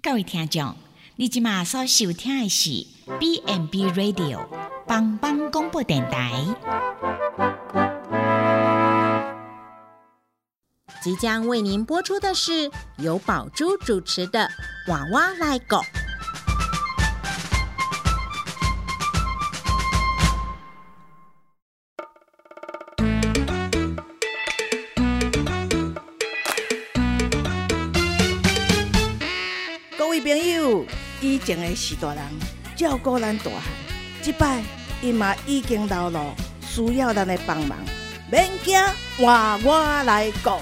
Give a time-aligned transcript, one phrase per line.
[0.00, 0.76] 各位听众，
[1.16, 2.86] 你今晚所收听的是
[3.18, 4.46] B n B Radio
[4.86, 6.44] 帮帮广播电台。
[11.02, 14.48] 即将为您播出的是由宝珠主持的
[14.90, 15.78] 《娃娃来狗》。
[31.28, 32.24] 以前的许大人
[32.74, 33.62] 照顾咱大汉，
[34.22, 34.62] 即摆
[35.02, 37.76] 伊嘛已经老了，需要咱的帮忙。
[38.32, 38.80] 免惊，
[39.18, 40.52] 换我来顾。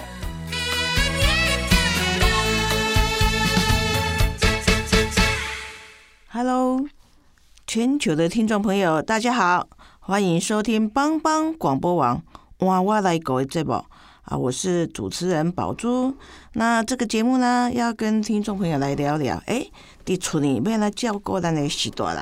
[6.27, 6.85] Hello，
[7.69, 9.69] 全球的听众朋友，大家好，
[10.01, 12.21] 欢迎收听帮帮广播网
[12.59, 13.85] 换我来顾的节目
[14.27, 16.13] 啊，我是主持人宝珠。
[16.55, 19.65] 那这个节目呢，要跟听众朋友来聊聊，哎，
[20.05, 22.21] 伫厝里面来照顾咱的许多人。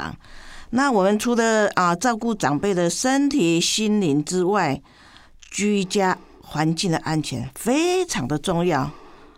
[0.68, 4.82] 那我们除了啊照顾长辈的身体、心灵之外，
[5.50, 8.90] 居家环境的安全非常的重要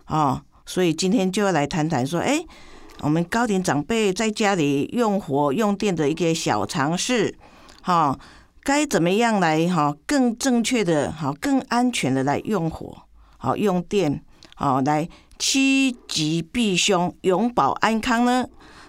[0.07, 0.41] 哦。
[0.65, 2.43] 所以今天就要来谈谈说，哎，
[2.99, 7.33] 我们高龄长辈在家里用火用电的一个小常识，
[7.81, 8.19] 哈、
[8.67, 13.03] 该怎么样来哈更正确的哈更安全的来用火，
[13.37, 14.21] 好用电，
[14.55, 15.07] 好来
[15.39, 18.45] 趋吉避凶，永保安康呢？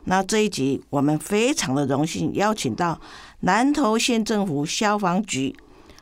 [0.06, 3.00] 那这一集我们非常的荣幸邀请到
[3.42, 5.54] 南投县政府消防局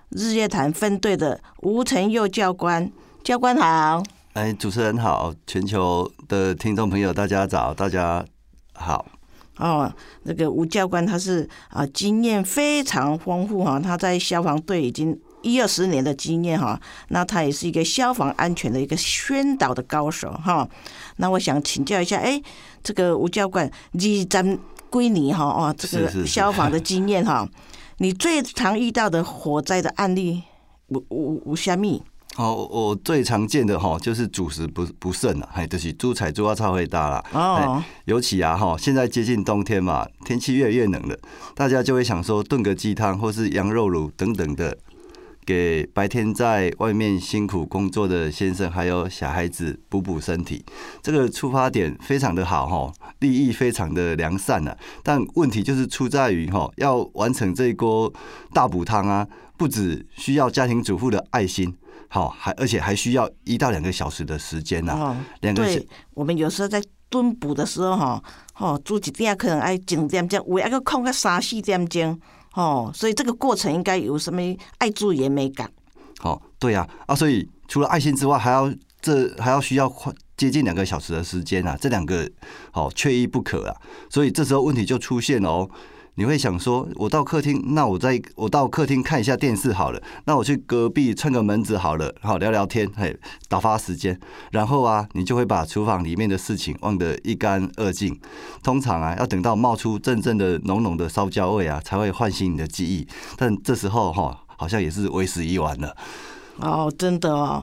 [0.09, 2.91] 日月潭分队的吴成佑教官，
[3.23, 4.03] 教官好。
[4.33, 8.25] 哎，主持人好，全球的听众朋友大家早，大家
[8.73, 9.05] 好。
[9.59, 9.93] 哦，
[10.25, 20.69] 那个吴教官他是啊经验非常丰富哈，他在消防队已经一二十年的经验哈，那他也是一个消防安全的一个宣导的高手哈。
[21.17, 22.41] 那我想请教一下，哎，
[22.83, 24.59] 这个吴教官，你咱
[24.91, 27.49] 归你哈哦，这个消防的经验哈，
[27.99, 30.43] 你最常遇到的火灾的案例
[30.89, 32.03] 有有有虾米？
[32.37, 37.25] 好、我最常见的哈就是主食不不慎啊，嘿，就是猪踩猪啊超会大啦。
[37.33, 41.17] 哦，尤其啊哈，现在接近冬天嘛，天气越来越冷了，
[41.55, 44.77] 大家就会想说炖个鸡汤或是羊肉卤等等的，
[45.47, 50.63] 给白天在外面辛苦工作的先生还有小孩子补补身体。
[51.01, 58.13] 这个出发点非常的好哈，利益非常的良善呐、但问题就是出在于哈，要完成这一锅
[58.53, 59.27] 大补汤啊，
[59.57, 61.75] 不只需要家庭主妇的爱心。
[62.09, 65.65] 好，还而且还需要一到两个小时的时间呐、哦，两个
[66.15, 68.23] 我们有时候在蹲补的时候哈，
[68.59, 72.19] 哦煮一点可能爱整点钟，有一个空个三四点钟，
[72.55, 74.41] 哦，所以这个过程应该有什么
[74.79, 75.71] 爱注意的美感？
[76.19, 82.29] 好、对呀、啊，所以除了爱心之外，还要这还要需要快接近两个小时的时间啊，这两个
[82.71, 83.77] 好、缺一不可啊。
[84.09, 85.71] 所以这时候问题就出现了哦。
[86.19, 93.15] 你会想说，我到客厅，那我在我到客厅看一下电视好了，那我去隔壁串个门子好了，好聊聊天，嘿，
[93.51, 94.19] 打发时间。
[94.51, 98.19] 然后啊，你就会把厨房里面的事情忘得一干二净。
[98.63, 103.07] 通常啊，要等到冒出阵阵的浓浓的烧焦味啊，才会唤醒你的记忆。
[103.37, 105.95] 但这时候哈、好像也是为时已晚了。
[106.61, 107.63] 哦，真的哦，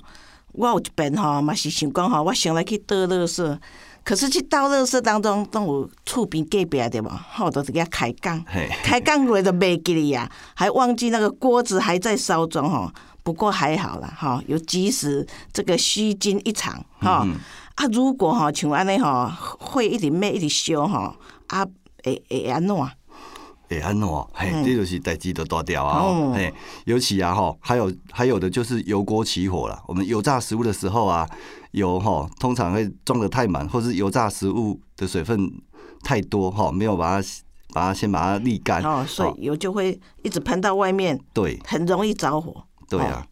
[0.52, 3.58] 我有一遍吼嘛是想讲哈，我想来去倒垃圾，
[4.03, 12.91] 可是去倒垃圾当中都有厝边隔壁的嘛，吼，都是给他开杠，嘿，开杠落都没记哩呀，还忘记那个锅子还在烧中吼。
[13.24, 17.25] 不过还好啦，哈，有及时这个虚惊一场哈。
[17.75, 21.16] 啊，如果哈像安尼吼，会一直灭一直烧吼，
[21.47, 21.66] 啊，
[22.03, 22.75] 会会安怎？
[22.75, 24.08] 会安怎？
[24.34, 26.00] 嘿，嗯这就是代志的大条啊！
[26.00, 26.53] 哦哦，嘿，
[26.84, 29.81] 尤其啊哈，还有还有的就是油锅起火了。
[29.88, 31.28] 我们油炸食物的时候啊，
[31.73, 35.51] 油哈通常会装的太满，或是油炸食物的水分
[36.01, 37.28] 太多哈，没有把它
[37.73, 38.81] 把它先把它沥干。
[38.81, 42.63] 哦，所以油就会一直喷到外面，对很容易着火。
[42.89, 43.28] 对啊。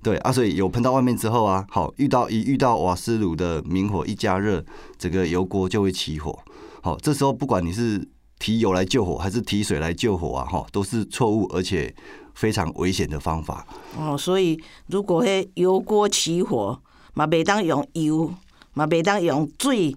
[0.00, 4.64] 对啊，所以油喷到外面之后啊，好遇到一遇到瓦斯炉的明火一加热，
[4.96, 6.38] 整个油锅就会起火。
[6.80, 8.08] 好，这时候不管你是
[8.38, 11.92] 提油来救火，还是提水来救火啊，哈，都是错误而且
[12.34, 13.66] 非常危险的方法。
[13.98, 16.80] 哦，所以如果嘿油锅起火，
[17.18, 18.32] 嘛袂当用油，
[18.74, 19.96] 嘛袂当用水，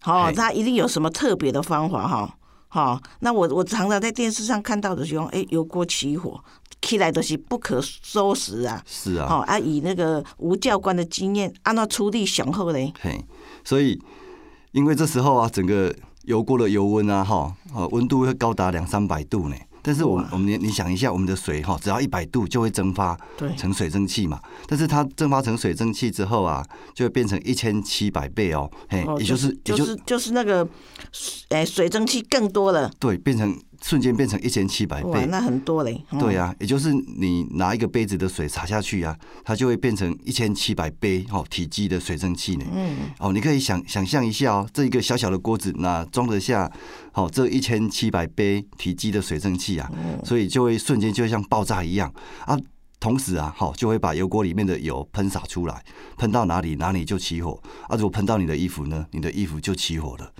[0.00, 2.34] 吼、嘿它一定有什么特别的方法哈。
[2.68, 6.42] 哈、那我我常常在电视上看到的是讲，哎、油锅起火，
[6.80, 8.82] 起来都是不可收拾啊。
[8.86, 12.90] 是啊，好、啊，以那个吴教官的经验，按照出力雄厚嘞。
[13.02, 13.22] 嘿，
[13.62, 14.00] 所以
[14.70, 19.56] 因为这时候啊，整个油锅的油温啊，哈，呃，温度会高达两三百度呢。
[19.82, 23.54] 但是我们我们你你想一下，我们的水哈，只要一百度就会蒸发对。
[23.56, 24.40] 成水蒸气嘛。
[24.66, 26.64] 但是它蒸发成水蒸气之后啊，
[26.94, 30.66] 就会变成一千七百倍哦，嘿，哦也就是也就是就是那个，
[31.48, 35.26] 哎，水蒸气更多了，对，变成瞬间变成一千七百哇，倍。
[35.26, 36.02] 那很多嘞。
[36.10, 42.64] 嗯对啊，也就是你拿一个杯子的水洒下去啊，它就会变成一千七百杯哦体积的水蒸气呢。
[42.72, 46.70] 嗯，哦，你可以想想象一下哦，这一个小小的锅子，那装得下
[47.10, 49.90] 好、这一千七百杯体积的水蒸气啊，
[50.24, 52.12] 所以就会瞬间就像爆炸一样
[52.46, 52.56] 啊。
[53.00, 55.82] 同时啊，好、就会把油锅里面的油喷洒出来，
[56.16, 57.96] 喷到哪里哪里就起火啊。
[57.96, 60.32] 如果喷到你的衣服呢，你的衣服就起火了。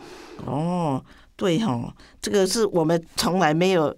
[0.47, 1.05] 哦，
[1.43, 3.93] 对哈、这个是我们从来没有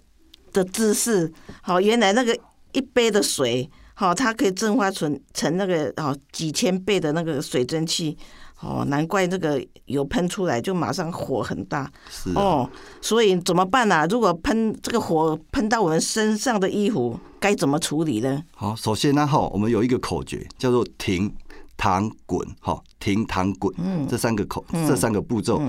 [0.51, 1.31] 的知识。
[1.61, 2.35] 好，原来那个
[2.71, 8.17] 一杯的水，好，它可以蒸发成成那个哦几千倍的那个水蒸气。
[8.61, 11.87] 哦，难怪这个油喷出来就马上火很大。
[12.09, 12.69] 是啊，哦，
[12.99, 18.41] 所以怎么办呢、如果喷这个火喷到我们身上的衣服，该怎么处理呢？
[18.55, 21.31] 好，首先呢，哈，我们有一个口诀叫做停、
[21.77, 23.71] 躺、滚，哈，停、躺、滚，
[24.07, 25.61] 这三个口，这三个步骤。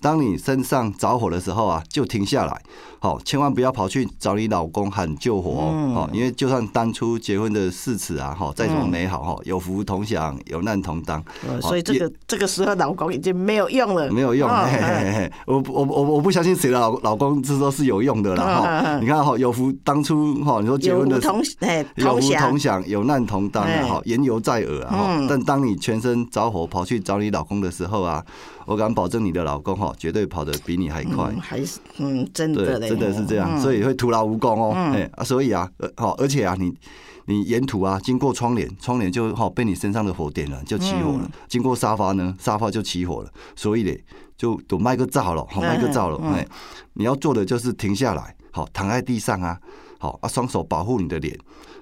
[0.00, 2.62] 当你身上着火的时候啊，就停下来，
[3.00, 11.22] 好，千万不要跑去找你老公喊救火哦，好，因为就算当初结婚的誓词啊，哈，再怎么美好哈，有福同享，有难同当，
[11.60, 18.82] 所以这个这个时候老公已经没有用了，没有用，哦嘿嘿嘿，我我我我不相信谁的老老公这都是有用的啦嗯嗯哈。
[18.84, 25.26] 嗯你看哈，有福当初哈，你说结婚的福同哎有福同享有难同当哈，言犹在耳啊，嗯。
[25.28, 28.24] 但当你全身着火跑去找你老公的时候啊，
[28.68, 31.40] 我敢保证你的老公哈，绝对跑得比你还快嗯，。
[31.40, 34.72] 还是嗯，真的，嘞，真的是这样，嗯所以会徒劳无功哦。
[34.94, 36.76] 哎啊，所以啊，呃，好，而且啊，你
[37.24, 41.20] 你沿途啊，经过窗帘，窗帘就好被你身上的火点燃，就起火了。
[41.22, 43.32] 嗯经过沙发呢，沙发就起火了。
[43.56, 44.04] 所以嘞，
[44.36, 46.18] 就都卖个灶了，好，卖个灶了。
[46.22, 46.46] 嗯嗯哎，
[46.92, 49.58] 你要做的就是停下来，好，躺在地上啊，
[49.98, 51.34] 好啊，双手保护你的脸，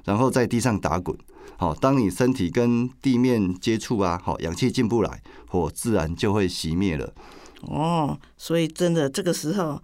[0.06, 1.14] 然后在地上打滚。
[1.58, 7.12] 好，当你身体跟地面接触啊，好，氧气进不来，火自然就会熄灭了。
[7.62, 9.82] 哦，所以真的这个时候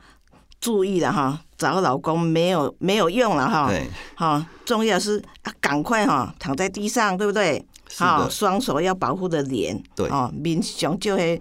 [0.58, 7.62] 注意了哈，找老公没有没有用了哈，对，好，重要是啊，赶快哈躺在地上，对不对？
[7.88, 11.38] 是双手要保护的脸，对哦，面上就会。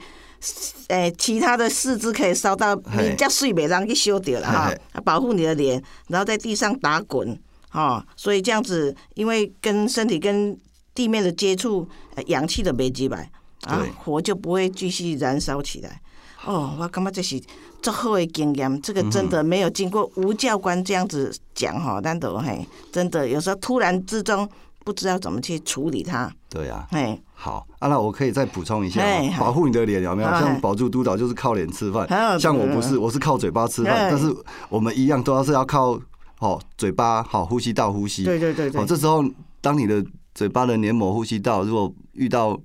[0.88, 4.74] 诶，其他的四肢可以烧到嘿面较水，袂让去烧掉了哈
[5.06, 7.40] 保护你的脸，然后在地上打滚，
[7.72, 10.58] 哦，所以这样子，因为跟身体跟
[10.94, 13.30] 地面的接触，呃氧气的没几百，
[13.64, 16.02] 啊，火就不会继续燃烧起来。
[16.46, 17.40] 哦，我感觉这是
[17.82, 24.50] 最好的经验，这个真的没有经过吴教官这样子讲哈，咱都嘿，真的有时候突然之中
[24.84, 26.88] 不知道怎么去处理它，对啊。
[26.90, 29.02] 嘿，好，啊，那我可以再补充一下
[29.40, 30.28] 保护你的脸有没有？
[30.28, 34.36] 哎像保住督导就是靠脸吃饭哎，像我不是，我是靠嘴巴吃饭，哎但是
[34.68, 36.00] 我们一样都要是要靠
[36.42, 38.24] 哦嘴巴好呼吸道呼吸。
[38.24, 39.24] 对对对对哦，，这时候
[39.62, 40.04] 当你的
[40.36, 42.60] 嘴巴的黏膜呼吸道如果遇到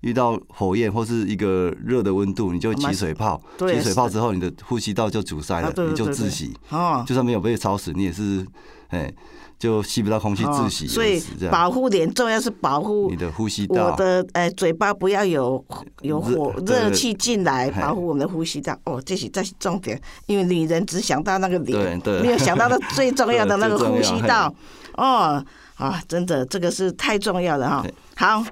[0.00, 6.56] 遇到火焰或是一个热的温度，你就会起水泡，对起水泡之后，你的呼吸道就阻塞啊了，你就窒息。
[6.70, 8.46] 哦，就算没有被烧死，你也是
[8.88, 9.12] 哎
[9.60, 11.22] 就吸不到空气，哦窒息所以。
[11.50, 15.62] 保护脸重要是保护你的呼吸道我，的呃嘴巴不要有
[16.00, 18.74] 有火热气进来，保护我们的呼吸道。
[18.84, 24.52] 哦，这是这是重点，因为女人只想到那个脸，没有想到的最重要的 那个呼吸道。
[24.96, 27.94] 哦啊，真的这个是太重要了哈对。
[28.16, 28.42] 好，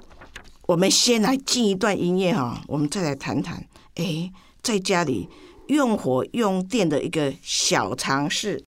[0.67, 3.63] 我们先来进一段音乐哈，我们再来谈谈，
[3.95, 5.27] 哎，在家里
[5.67, 8.63] 用火用电的一个小常识。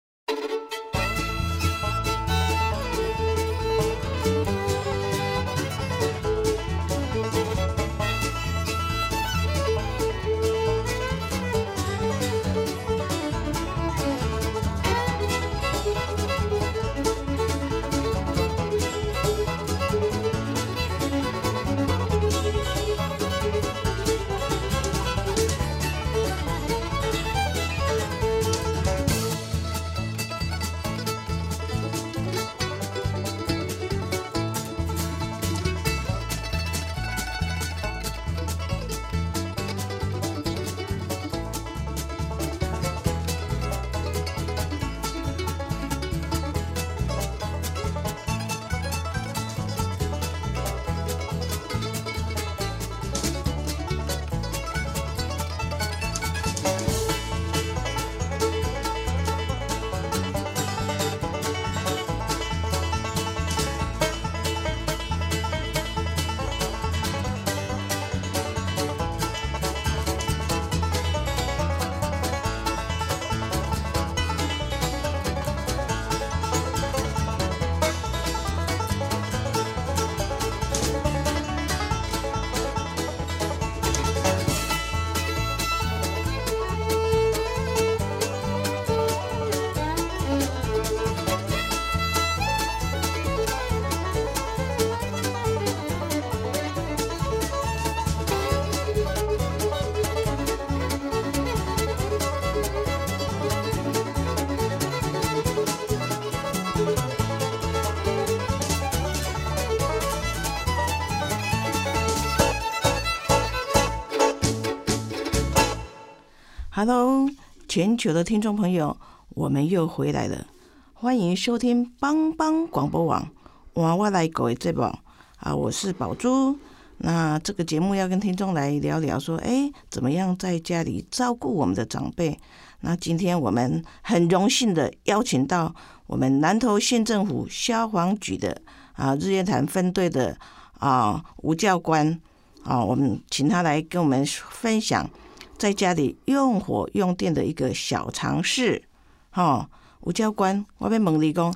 [116.79, 117.27] Hello，
[117.67, 118.96] 全球的听众朋友，
[119.29, 120.46] 我们又回来了，
[120.93, 123.27] 欢迎收听帮帮广播网
[123.74, 125.00] 娃娃来狗这宝
[125.38, 126.55] 啊，我是宝珠。
[127.00, 132.38] 那这个节目要跟听众来聊聊，说，哎，怎么样在家里照顾我们的长辈？
[132.81, 135.74] 那今天我们很荣幸的邀请到
[136.05, 138.55] 我们南投县政府消防局的
[138.93, 140.38] 啊日月潭分队的
[140.77, 142.22] 啊吴教官
[142.63, 145.10] 啊，我们请他来跟我们分享
[145.58, 148.84] 在家里用火用电的一个小常识。
[149.32, 149.70] 哈，
[150.02, 151.54] 吴教官，我要问你讲，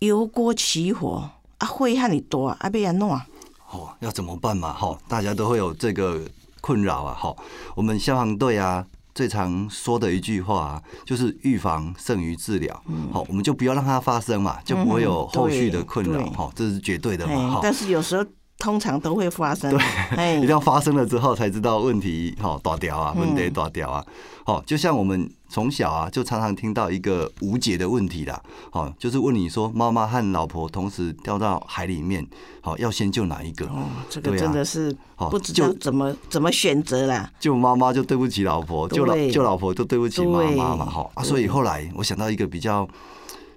[0.00, 3.08] 油锅起火啊，火遐尼大啊，要安怎？
[3.08, 4.72] 哦，要怎么办嘛？
[4.72, 6.22] 哈，大家都会有这个
[6.60, 7.14] 困扰啊。
[7.14, 7.34] 哈，
[7.74, 8.86] 我们消防队啊。
[9.14, 12.78] 最常说的一句话就是预防胜于治疗，
[13.10, 17.58] 好，我们就不要让它发生嘛，就不会有后续的困扰，哈，这是绝对的嘛。
[17.62, 18.22] 但是有时候
[18.58, 24.04] 通常都会发生，对，一定要发生了之后才知道问题，哈，大掉啊，问题大掉啊，
[24.44, 25.30] 好，就像我们。
[25.48, 32.26] 从小啊，就常常听到一个无解的问题啦，好，就是问你说，妈妈和老婆同时掉到海里面，
[32.60, 33.64] 好，要先救哪一个？
[33.66, 34.94] 哦，这个真的是
[35.30, 37.30] 不知道怎么怎么选择啦。
[37.38, 42.86] 救妈妈就对不起老婆，救老救老婆就对不起妈妈嘛，哈啊，所以后来我想到一个比较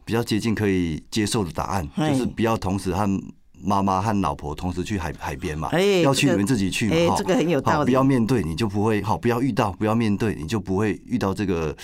[0.06, 3.10] 比较接近可以接受的答案，就是不要同时和。
[3.62, 5.70] 妈妈和老婆同时去海海边嘛，
[6.04, 7.86] 要去你们自己去嘛，这个很有道理。
[7.86, 11.76] 不要面对，你就不会好；不要遇到，不要面对，你就不会遇到这个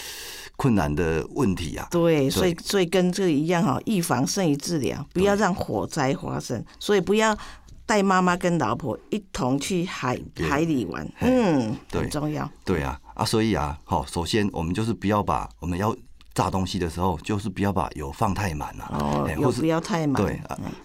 [0.56, 1.88] 困难的问题啊。
[1.92, 6.64] 对，所以所以跟这个一样哈，预防胜于治疗，不要让火灾发生。
[6.80, 7.38] 所以不要
[7.86, 12.50] 带妈妈跟老婆一同去海海里玩，嗯，很重要。
[12.64, 15.96] 对啊，啊，所以啊，好，首先我们就是不要把我们要。
[16.36, 20.40] 炸东西的时候，就是不要把油放太满了，哦，油不要太满，对，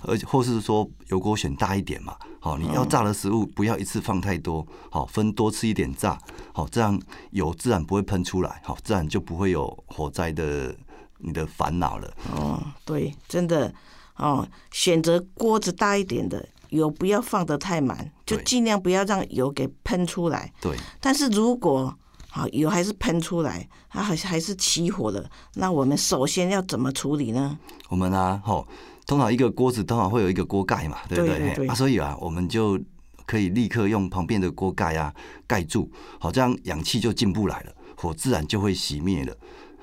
[0.06, 6.16] 而且或是说油锅选大一点嘛，好，你要炸的食物不要一次放太多，好，分多吃一点炸，
[6.52, 6.98] 好，这样
[7.32, 10.72] 油自然不会喷出来，好，自然就不会有火灾的
[11.18, 12.14] 你的烦恼了。
[12.32, 13.74] 哦，对，真的，
[14.16, 20.52] 哦，选择锅子大一点的，油不要放得太满，就尽量不要让油给喷出来。
[20.60, 21.92] 对，但是如果
[22.30, 25.28] 好，油还是喷出来，它还还是起火了。
[25.54, 27.58] 那我们首先要怎么处理呢？
[27.88, 28.66] 我们啊，吼，
[29.06, 31.66] 通常一个锅子通常会有一个锅盖嘛，对不对？
[31.66, 32.78] 啊，所以啊，我们就
[33.26, 35.12] 可以立刻用旁边的锅盖啊
[35.46, 39.36] 盖住，好，这样氧气就进不来了，火自然就会熄灭了。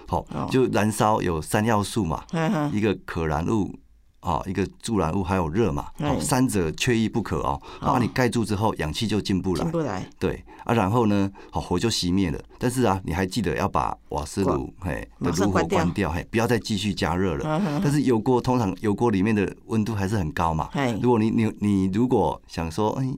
[0.07, 2.23] 好，就燃烧有三要素嘛，
[2.71, 3.77] 一个可燃物。
[4.21, 7.61] 哦，一个助燃物还有热嘛，哦，三者缺一不可哦。
[7.79, 10.09] 啊，你盖住之后，氧气就进不来，进不来。
[10.19, 12.39] 对啊，然后呢，好火就熄灭了。
[12.57, 17.61] 但是啊，你还记得要把瓦斯炉嘿的炉火关掉，嘿，不要再继续加热了。
[17.81, 20.69] 但是油锅通常油锅里面的温度还是很高嘛。
[21.01, 23.13] 如果你你你如果想说，哎，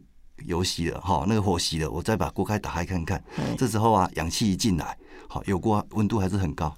[0.46, 3.24] 油熄了哈，那个火熄了，我再把锅盖打开看看。
[3.58, 4.96] 这时候啊，氧气一进来，
[5.28, 6.76] 好，油锅温度还是很高，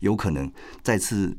[0.00, 1.34] 有可能再次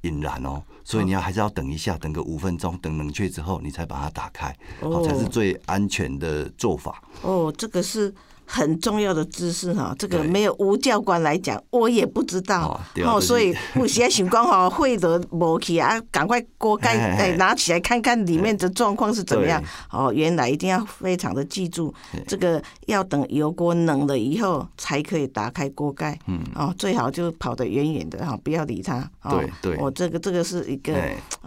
[0.00, 0.62] 引燃哦。
[0.84, 7.02] 所以你要还是要等一下，等个五分钟，等冷却之后，你才把它打开，好才是最安全的做法。
[7.22, 8.14] 哦，这个是。
[8.46, 12.80] 很重要的知识哈，这个没有吴教官来讲，我也不知道。
[13.04, 19.62] 哦，所以不现在情况哈， 会得摩起啊，赶快锅盖哎拿起来看看里面的状况是怎么样。
[19.90, 20.12] 哦。
[20.12, 21.92] 原来一定要非常的记住，
[22.26, 26.40] 这个要等油锅冷了以后才可以打开锅盖，嗯。
[26.54, 29.10] 哦，最好就跑得远远的哈，不要理它。
[29.28, 30.94] 对对，我这个这个是一个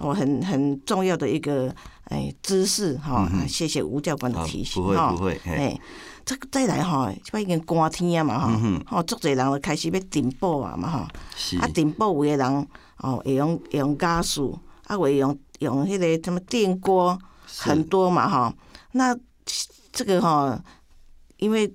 [0.02, 1.74] 我很很重要的一个
[2.10, 5.80] 哎知识哈，谢谢吴教官的提醒哈，不会不会哎。
[6.26, 11.00] 这个再来吼，即摆已经寒天啊嘛吼，吼足侪人就开始要订报啊嘛吼，
[11.62, 17.18] 啊订报有的人哦会用用加速，啊会用用迄个什么电锅，
[17.60, 18.54] 很多嘛吼。
[18.92, 19.18] 那
[19.94, 20.60] 这个吼，
[21.38, 21.74] 因为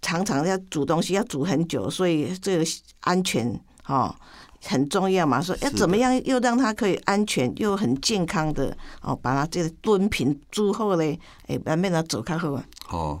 [0.00, 2.64] 常常要煮东西要煮很久，所以这个
[3.00, 4.14] 安全吼
[4.62, 5.40] 很重要嘛。
[5.40, 12.64] 说要怎么样又让它可以安全又很健康的哦，把它这个蹲平之后嘞，哎，慢慢的走开后啊。
[12.90, 13.20] 哦。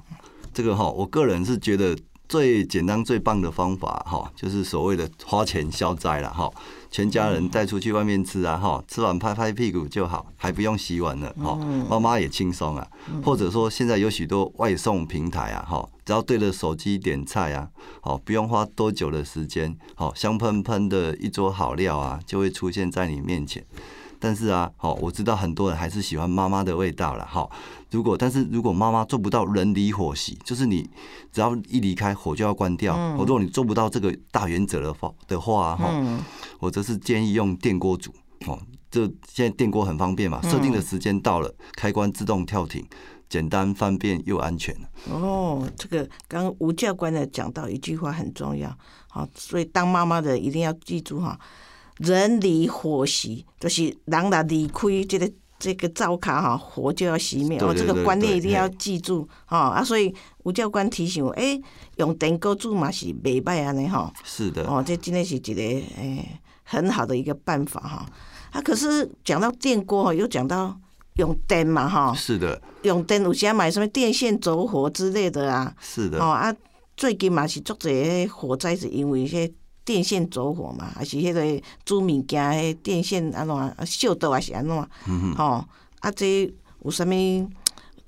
[0.52, 1.96] 这个哈，我个人是觉得
[2.28, 6.50] 最简单、最棒的方法哈，就是所谓的花钱消灾了哈。
[6.90, 11.56] 全家人带出去外面吃啊哈，吃完拍拍屁股就好，还不用洗碗了哈。
[11.88, 12.86] 妈妈也轻松啊。
[13.24, 17.68] 或者说现在有许多外送平台啊哈，只要对着手机点菜啊，
[18.00, 23.64] 好不用花多久的时间，好香喷喷的一桌好料啊，就会出现在你面前。
[24.20, 27.48] 但是啊，好，我知道很多人还是喜欢妈妈的味道了，哈。
[27.90, 30.88] 如果但是如果妈妈做不到人离火熄，就是你
[31.32, 32.96] 只要一离开火就要关掉。
[33.16, 35.92] 如果你做不到这个大原则的话的话，哈，
[36.60, 38.12] 我则是建议用电锅煮。
[38.46, 38.56] 哦，
[38.90, 42.86] 这现在电锅很方便嘛，设定的时间到了，开关自动跳停，
[43.28, 44.74] 简单方便又安全。
[45.10, 48.74] 哦，这个刚刚吴教官的讲到一句话很重要，
[49.08, 51.38] 好，所以当妈妈的一定要记住哈，
[52.00, 60.14] 人离火熄，就是人若离开这个这个灶卡哈，火就要熄灭哦，这个观念对一定要记住哈啊，所以
[60.44, 61.60] 吴教官提醒我，诶，
[61.96, 64.10] 用电锅煮嘛是袂歹安尼哈。
[64.24, 68.06] 是的，哦，这真的是一个诶、很好的一个办法哈。
[68.50, 70.74] 啊，可是讲到电锅哈，又讲到
[71.16, 75.74] 用电嘛哈，是的，用电有些买什么电线走火之类的啊。
[75.78, 76.50] 是的哦，啊，
[76.96, 79.52] 最近嘛是足侪火灾是因为迄
[79.90, 84.88] 电线走火嘛，还是迄个煮物件迄电线安怎啊烧到还是安怎？
[85.08, 85.64] 嗯吼、
[85.98, 86.48] 啊，这
[86.84, 87.50] 有啥物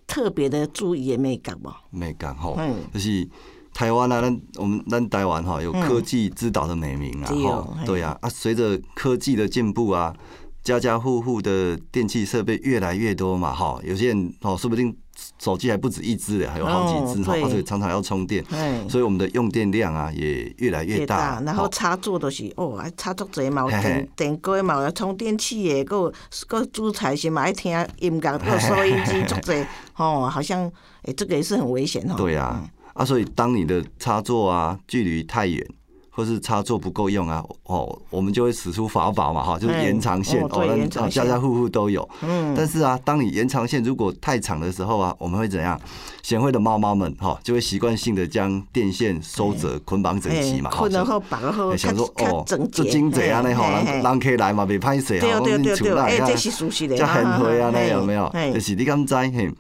[0.07, 1.73] 特别的注意的美感无？
[1.91, 2.55] 美感吼。
[2.57, 3.29] 嗯，就是
[3.75, 7.77] 台湾啊，咱我们咱台湾哈有科技之岛的美名啊，吼。
[7.85, 10.15] 对啊，啊，随着科技的进步啊，
[10.63, 14.97] 家家户户的电器设备越来越多嘛，哈，有些人哦，说不定
[15.43, 17.43] 手机还不止一只嘞，还有好几只哈，哦对。
[17.43, 26.13] 啊所以常常要充电，哎，所以我们的用电量啊也越来越大，然后插座都是哦，啊插座侪嘛，电电锅嘛，有充电器的，还有
[26.49, 30.71] 还有煮菜时嘛爱听音乐，还有收音机足侪，哦，好像
[31.03, 32.15] 诶，这个也是很危险哦。
[32.17, 35.67] 对啊，啊，所以当你的插座啊距离太远，
[36.15, 42.07] 或是插座不够用啊，哦，我们就会使出法宝嘛，哈，就是哎延长线哦对那家家户户都有。
[42.21, 45.81] 嗯，但是啊，当你延长线如果太长的时候啊，我们会怎样？
[46.23, 58.31] 贤惠的猫猫们哈，就会习惯性的将电线收折、捆绑整齐嘛，哈困了后绑了后，就想说哦，整洁，这经济安尼吼，嘿人人客来嘛，袂歹势对哈，对对对，哎，看这是熟悉的，叫很灰啊，那嘿有没有？
[58.53, 59.51] 就是你敢知嘿？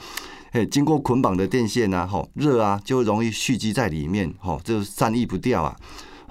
[0.53, 5.75] 嘿，经过捆绑的电线啊，吼热啊，就容易蓄积在里面，吼，就散逸不掉啊。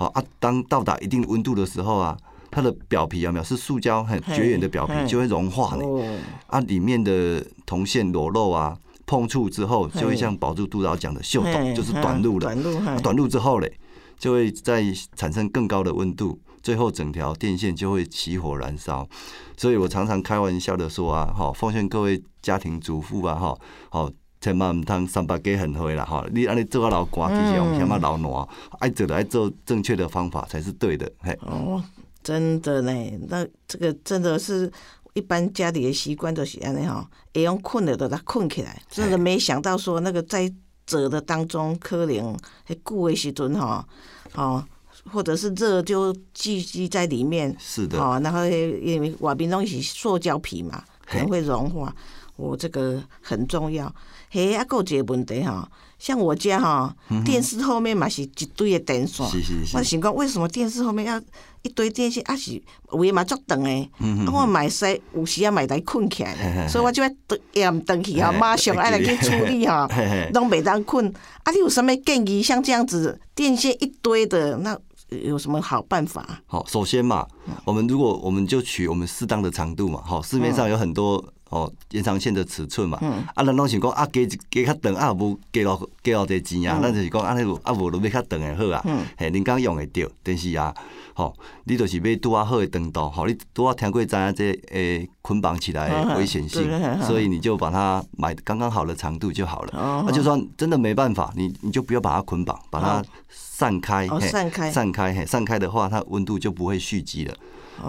[0.01, 2.17] 好啊，当到达一定温度的时候啊，
[2.49, 5.85] 它的表皮有没有是塑胶很嘿绝缘的表皮就会融化呢？
[5.85, 12.47] 哦，啊，里面的铜线裸露啊，碰触之后就会像保住督导讲的锈嘿洞，就是短路了。
[12.47, 13.71] 短路，啊短路之后嘞，
[14.17, 14.83] 就会再
[15.15, 19.07] 产生更高的温度，最后整条电线就会起火燃烧。
[19.55, 23.55] 所以我常常开玩笑的说啊，哈，奉劝各位家庭主妇啊，哈，
[23.91, 24.09] 好。
[24.41, 26.27] 千万毋通三八给很灰啦哈！
[26.33, 28.47] 你安尼做啊老寒，其实我们嫌啊老暖，
[28.79, 31.09] 爱做的爱做正确的方法才是对的。
[31.19, 31.81] 嘿，哦，
[32.23, 32.91] 真的呢，
[33.27, 34.69] 那这个真的是
[35.13, 40.51] 一般家里的习惯都是安尼吼，会用困了的来困起来，真的没想到说那个在
[40.87, 42.35] 折的当中，可能
[42.67, 43.85] 迄久的时阵吼，
[44.33, 44.65] 哦，
[45.11, 51.95] 或者是热就聚集在里面，是的，哦，然后因为外面东西塑胶皮嘛，可能会融化，
[52.37, 53.93] 我、这个很重要。
[54.33, 61.21] 嘿，啊，还有一个问题哈，像我家哈，电视后面嘛是一堆的电线，是是是，我想讲，为什么电视后面要
[61.63, 62.23] 一堆电线？
[62.25, 62.53] 啊是
[62.93, 67.09] 有诶嘛足长诶，嗯啊我买使有时啊买来困起来所以我就要
[67.53, 71.13] 延登去哈，马上爱来去处理哈嘿嘿，拢袂当困。
[71.43, 72.41] 啊，你有什么建议？
[72.41, 76.25] 像这样子电线一堆的，那有什么好办法？
[76.45, 77.27] 好，首先嘛，
[77.65, 82.97] 我们如果我们就取我们适当的长度嘛，好，市面上有很多哦延长线的尺寸嘛，
[83.35, 88.83] 啊，咱拢想讲啊加一加较长啊，无加偌加偌济钱啊，咱就是讲啊，迄啊无就要较长的好啊，
[89.17, 90.73] 嘿，恁讲用会着，但是啊，
[91.13, 91.33] 吼，
[91.65, 96.67] 你就是要拄啊好的长度，吼，你拄啊听过知影这诶捆绑起来的危险性
[97.03, 99.73] 所以你就把它买刚刚好的长度就好了。
[99.77, 100.03] 哦。
[100.07, 104.71] 那就算真的没办法，你你就不要把它捆绑，把它散开，散开。
[104.71, 107.35] 散开，嘿，散开的话，它温度就不会蓄积了。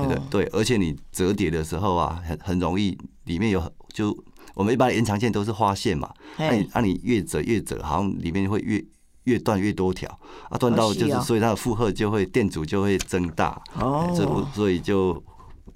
[0.09, 4.17] 对，对，而且你折叠的时候啊，很很容易，里面有很就
[4.55, 8.85] 我们一般延长线都是花线嘛，那你那你越折越折，好像里面会越
[9.25, 10.09] 越断越多条。
[10.51, 14.13] 啊，断到就是所以它的负荷就会电阻就会增大，哦。
[14.17, 15.23] 这不所以就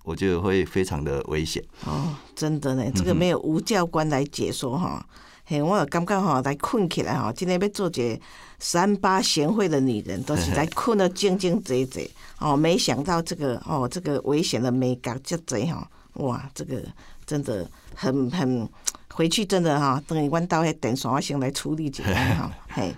[0.04, 1.62] 我觉得会非常的危险。
[1.84, 5.06] 哦，真的呢，嗯这个没有吴教官来解说哈。
[5.48, 8.20] 嘿，我有感觉吼，来困起来哈，今天要做一个
[8.58, 12.02] 三八贤惠的女人，都是来困得静静坐坐。
[12.40, 16.82] 哦，没想到这个哦，这个危险的美感这多哈，哇，这个
[17.26, 18.68] 真的很很，
[19.12, 22.94] 回去真的哈，等于阮到迄电线我先来处理一下哈， 嘿，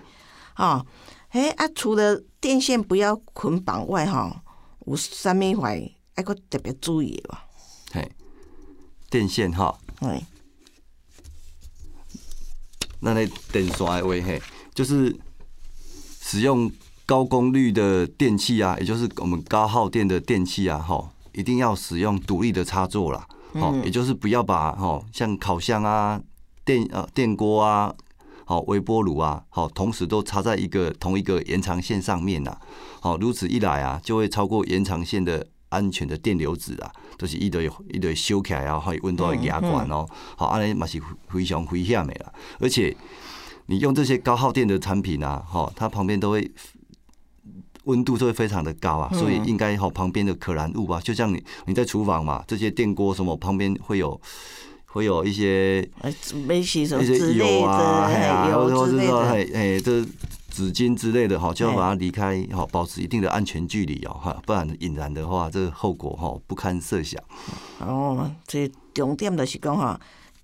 [0.57, 0.85] 哦，
[1.29, 4.43] 嘿啊，除了电线不要捆绑外哈，
[4.85, 5.69] 有啥物话
[6.15, 7.45] 爱搁特别注意的吧？
[7.91, 8.11] 嘿，
[9.09, 10.23] 电线哈，哎。
[13.01, 14.41] 那那电线的话嘿，
[14.75, 15.15] 就是
[16.21, 16.69] 使用
[17.05, 26.21] 高功率的电器啊，也就是我们高耗电的电器啊，哈，一定要使用独立的插座啦，哦，也就是不要把哈像烤箱啊、
[26.63, 27.93] 电呃电锅啊、
[28.45, 32.57] 好微波炉啊，好同时都插在一个同一个延长线上面呐，
[33.01, 42.33] 好如此一来啊，就会超过延长线的安全的电流值啊，都、是一堆一堆修起来啊，还有温度会压管哦，好，安尼嘛是非常危险的啦。
[42.59, 42.95] 而且
[43.67, 46.51] 你用这些高耗电的产品啊，哈，它旁边都会
[47.89, 54.19] 温度就会非常的高啊，所以应该好旁边的可燃物啊，就像你你在厨房嘛，这些电锅什么旁边会有
[54.85, 56.13] 会有一些哎，
[56.45, 60.05] 没洗手一些之类油啊，的，哎呀，哎或者是说油之类的，哎哎这。
[60.51, 67.21] 纸巾之类的哈，就要把它离开，好，保持一定的安全距离哦，哈，不然引燃的话，这个后果哈不堪设想。
[67.77, 69.97] 哦，这重点就是讲哈，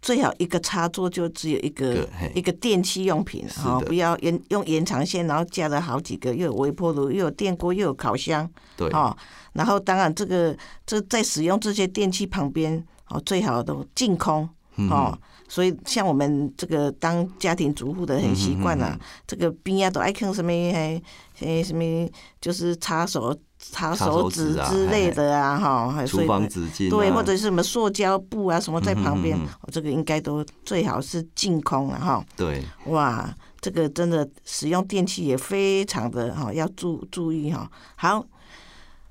[0.06, 9.18] 最好一个插座就只有一个一个电器用品，是哈，不要延用延长线，然后加了好几个，又有微波炉，又有电锅，又有烤箱，对，哦，
[9.54, 14.88] 然后当然这个这在使用这些电器旁边，哦，最好都净空，嗯。
[14.92, 21.02] 哦，所以像我们这个当家庭主妇的很习惯嗯啦，这个边啊都爱看什么嘿
[21.38, 22.10] 嘿什么，
[22.42, 29.50] 就是擦手擦擦手手纸啊纸之类的啊，哈，还所厨以房纸巾、啊，对，或者是什么塑胶布啊，什么在旁边，嗯嗯嗯。
[29.62, 32.26] 哦这个应该都最好是净空了哈。
[32.36, 33.30] 对，哇，
[33.60, 37.70] 这个真的使用电器也非常的哈，要注注意哈。
[37.96, 38.26] 好，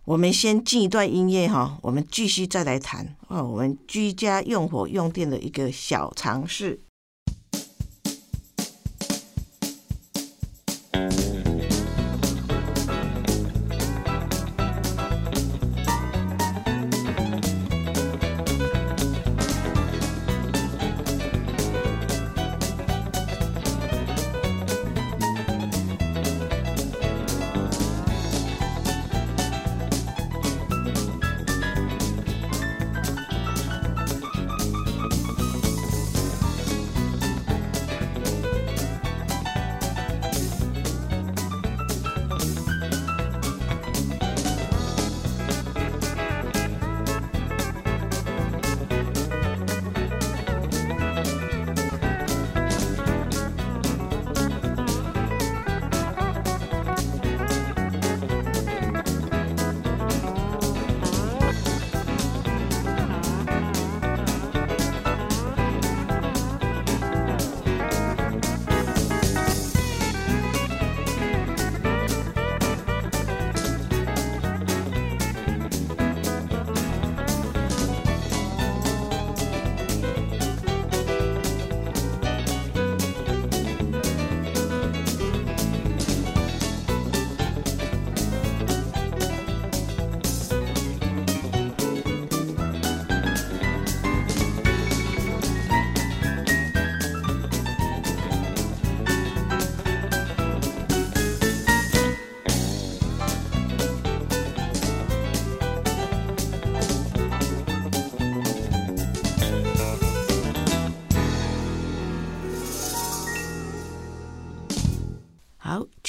[0.05, 6.84] 我们先进一段音乐哈，我们继续再来谈哦，我们居家用火用电的一个小常识。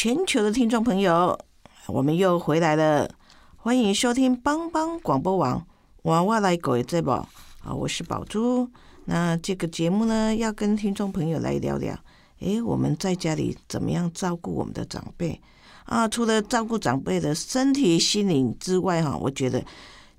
[0.05, 1.35] 全球的听众朋友，
[1.87, 3.09] 我们又回来了，
[3.55, 5.65] 欢迎收听帮帮广播网
[6.03, 8.69] 娃娃来狗的节目啊，我是宝珠。
[9.05, 11.97] 那这个节目呢，要跟听众朋友来聊聊，
[12.41, 15.41] 诶，我们在家里怎么样照顾我们的长辈
[15.85, 16.07] 啊？
[16.07, 19.65] 除了照顾长辈的身体、心灵之外，哈，我觉得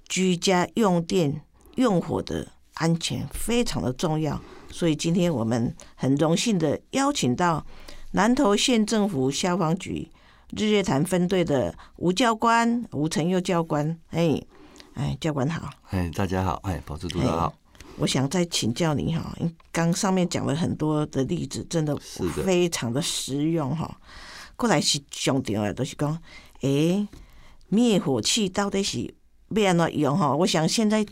[0.09, 1.40] 居家用电、
[1.77, 2.44] 用火的
[2.75, 4.42] 安全非常的重要。
[4.68, 7.64] 所以今天我们很荣幸的邀请到
[8.12, 10.09] 南投县政府消防局
[10.57, 14.40] 日月潭分队的吴教官吴成佑教官，哎
[14.95, 15.69] 哎，教官好。
[15.90, 17.55] 哎，大家好，哎，保持督导好，
[17.99, 19.37] 我想再请教你哈，
[19.73, 23.99] 刚上面讲了很多的例子，真的非常的实用哈。
[24.55, 26.19] 过来是上重要的，就是讲，
[26.62, 27.07] 诶，
[27.69, 29.12] 灭火器到底是
[29.49, 30.35] 要安怎用哈？
[30.35, 31.05] 我想现在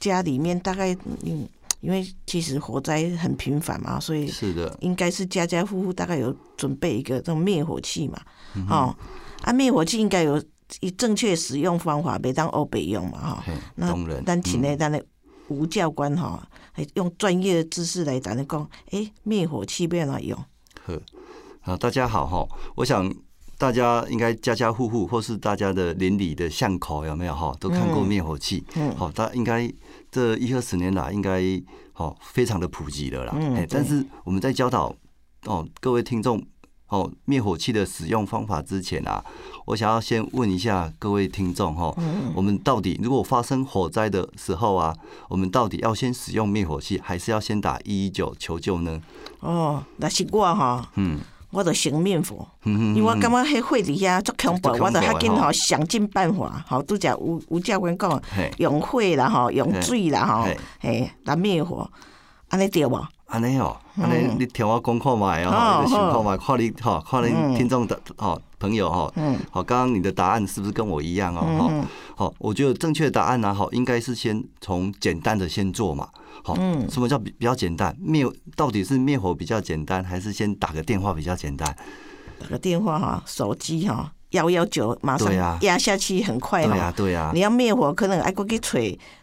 [0.00, 1.46] 家里面大概嗯，
[1.80, 8.20] 因为其实火灾很频繁嘛，所以是的，应该是家家户户大概有准备一个这种灭火器嘛，
[8.54, 8.96] 嗯哦，
[9.42, 10.42] 啊，灭火器应该有
[10.80, 13.42] 以正确使用方法，别当欧北用嘛哈。
[13.46, 14.62] 嘿，那当然，咱请嗯。
[14.62, 15.02] 呢，咱的
[15.48, 20.38] 吴教官哈，还用专业的知识来谈的讲，诶，灭火器要安怎用？
[20.84, 21.00] 呵，
[21.62, 23.10] 啊，大家好哈，我想
[23.56, 28.94] 大家应该家家户户或是大家的邻里的巷口有没有哈，都看过灭火器，嗯。
[28.94, 29.72] 好，大应该
[30.10, 31.42] 这一二十年来应该
[31.92, 34.94] 好非常的普及了啦，嗯哎，但是我们在教导
[35.44, 36.42] 哦各位听众
[36.88, 39.22] 哦灭火器的使用方法之前啊，
[39.66, 44.96] 我想要先问一下各位听众哈，嗯我们到底如果发生火灾的时候啊，
[45.28, 49.00] 我们到底要先使用灭火器，还是要先打一一九求救呢？
[49.40, 55.52] 哦，那是我哈，嗯，我就先灭火，嗯因为我感觉迄火伫遐足恐怖，我就较紧的吼吼。
[55.52, 58.22] 想尽办法，吼拄则有有教官讲，
[58.58, 61.90] 用火啦吼，用水啦吼嘿，嘿来灭火，
[62.48, 63.02] 安尼对无？
[63.26, 69.12] 安尼哦，安尼你听我讲看卖哦，好你就想看卖，看你吼，看你听众的吼朋友吼，
[69.50, 71.40] 好，刚刚你的答案是不是跟我一样哦？
[71.58, 76.08] 哈，好，我觉得正确的答案呢，好，应该是先从简单的先做嘛。
[76.42, 76.54] 好，
[76.88, 77.94] 什么叫比比较简单？
[78.00, 78.24] 灭
[78.56, 81.76] 到底是灭火比较简单，还是先打个电话比较简单？
[82.40, 88.78] 打个电话哈，手机哈，幺幺九马上压下去很快对呀哈。，对呀你，要灭火，可能爱过去找，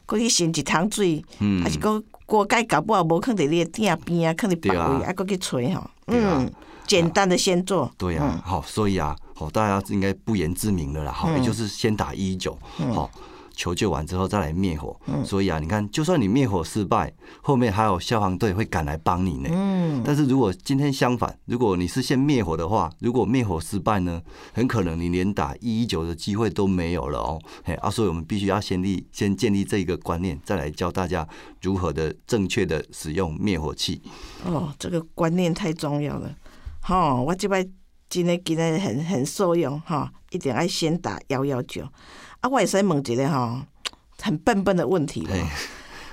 [0.06, 5.90] 过去先一桶水，嗯还是过锅盖搞不好无放伫你的鼎边啊，放伫别对啊位，爱过去找吼。
[6.08, 6.52] 对啊嗯，
[6.86, 7.92] 简单的先做。
[7.98, 12.58] 对呀，好，所以啊，好，大家应该不言自明了啦，好，也就是先打一一九，
[12.94, 13.10] 好。
[13.56, 19.50] 求救完之后再来灭火，所以啊，你看，就算你灭火失败，后面还有消防队会赶来帮你呢。
[19.52, 24.22] 嗯，但是如果今天相反，如果你是先灭火的话，如果灭火失败呢，
[24.54, 27.42] 很可能你连打一一九的机会都没有了哦。
[27.64, 31.28] 嘿啊，所以我们必须要先立先建立这个观念，再来教大家
[31.62, 34.02] 如何的正确的使用灭火器。
[34.44, 36.36] 哦，这个观念太重要了。
[36.88, 37.66] 哦、我这摆
[38.08, 41.84] 今天今天很很受用哈、一定要先打幺幺九。
[42.46, 43.66] 啊，我会使问一个哈、
[44.22, 45.28] 很笨笨的问题。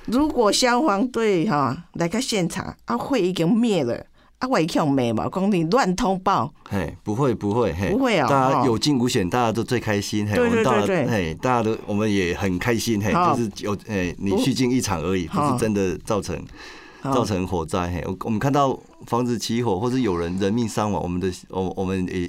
[0.07, 3.95] 如果消防队哈、来个现场，啊，火已经灭了，
[4.39, 11.05] 啊，我会去用骂嘛，讲你乱通报，嘿，不会不会，嘿，不会哦大家哦有惊无险，大家都最开心，嘿，对我们到了，对对。
[11.05, 16.43] 对嘿，大家都我们也很开心，嘿，就是有，嘿，你虚惊一场而已，不是真的造成
[17.03, 22.29] 造成火灾，嘿，我我们看到房子起火或者有人人命伤亡，我们的我我们也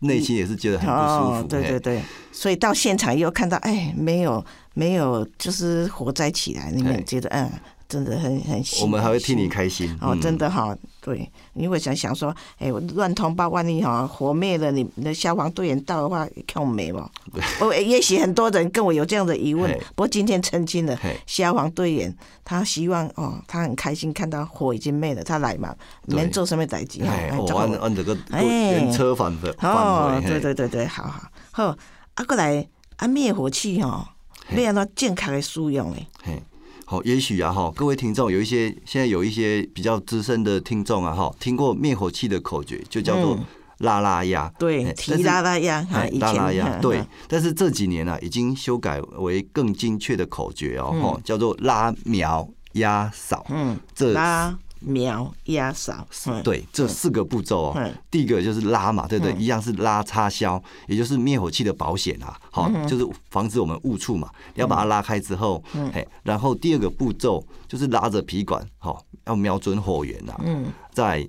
[0.00, 7.02] 内心也是觉得很不舒服，哦对对，对，所以到现场又看到，哎，没有没有，就是火灾起来，你们嘿。
[7.04, 7.50] 觉得，嗯，
[7.88, 10.20] 真的很很喜，我们还会替你开心，哦，嗯。
[10.20, 17.10] 真的哈，对，你会想想说，哎，我乱通报，万一哈火灭了，你你的消防队员到的话，看我没吧？
[17.60, 25.74] 我也许很多人跟我有这样的疑问，不过今天澄清了，消防队员他希望哦，他很开心看到火已经灭了，他来嘛，
[26.06, 26.16] 对。
[26.16, 31.22] 免做什么代志哈，哎，我哎这个按按这个哎原车返回返哦，对对对对，好好。
[31.52, 31.64] 好，
[32.14, 34.06] 啊，过来啊，灭火器吼，
[34.46, 34.62] 嘿。
[34.62, 36.06] 要安怎正确的使用嘞？
[36.90, 43.44] 嘿，好，也许啊哈，各位听众有一些现在有一些比较资深的听众啊哈，听过灭火器的口诀，就叫做嗯
[43.80, 47.06] 拉拉压，对，嘿提拉拉呀，哈，拉拉压，嗯对嗯。
[47.28, 53.44] 但是这几年啊，已经修改为更精确的口诀哦，嗯哈，叫做拉苗压扫。
[53.50, 59.34] 嗯，这拉苗压扫，嗯，对，这四个步骤哦嗯，第一个就是拉嘛，对不对？
[59.34, 64.30] 一样是拉插销，也就是灭火器的保险啊，好，嗯就是防止我们误触嘛。
[64.54, 70.40] 你要把它拉开之后，嗯嘿，然后第二个步骤就是拉着皮管，好，要瞄准火源啊。
[70.44, 71.28] 嗯，在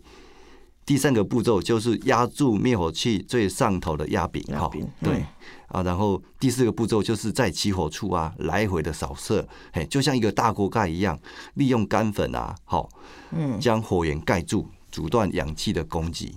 [0.90, 4.68] 第三个步骤就是压住灭火器最上头的压柄，哈，
[5.04, 5.20] 对。
[5.20, 5.26] 嗯
[5.68, 11.20] 啊，然后第四个步骤就是在起火处啊来回的扫射，嘿，就像一个大锅盖一样，
[11.54, 12.90] 利用干粉啊，好，
[13.30, 16.34] 嗯，将火源盖住，阻断氧气的供给。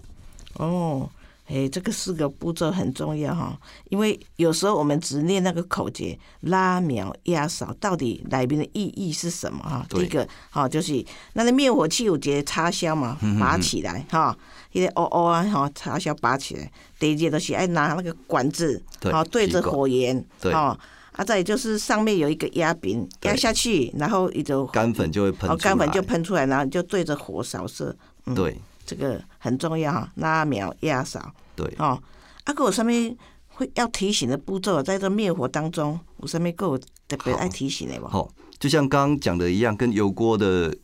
[0.57, 1.09] 哦，
[1.53, 3.55] 哎，这个四个步骤很重要哈，
[3.91, 9.85] 因为有时候我们只念那个口诀拉苗压扫，到底里面的意义是什么哈？
[9.91, 14.35] 第一个哈就是那个灭火器有一个插销嘛，拔起来哈，
[14.73, 16.73] 一个哦哦啊哈，插销拔起来。
[16.99, 20.75] 第二个就是哎拿那个管子，对好对着火焰，对哦，
[21.13, 31.31] 啊，再就是上面有一个压柄，压下去，然后一种干粉就会喷出哦，干粉就喷出来，然后就对着火扫射，嗯对这个很重要哈，拉苗压扫。
[31.55, 31.67] 对。
[31.79, 32.01] 哦，
[32.45, 33.17] 啊，个有啥物
[33.49, 34.83] 会要提醒的步骤？
[34.83, 38.07] 在这灭火当中，有啥物个有特别爱提醒的无？
[38.07, 40.75] 好，就像刚刚讲的一样，跟油锅的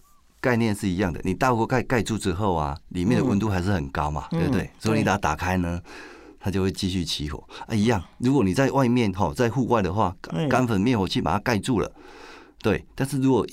[0.40, 1.20] 概念是一样的。
[1.24, 4.70] 你大锅盖盖住之后啊，里面的温度还是很高嘛，对不对嗯？
[4.78, 5.80] 所以你把它打开呢，
[6.38, 7.74] 它就会继续起火啊。
[7.74, 11.90] 一样，如果你在外面哈，在户外的话，嗯干粉灭火器把它盖住了，
[12.62, 12.84] 对。
[12.94, 13.46] 但是如果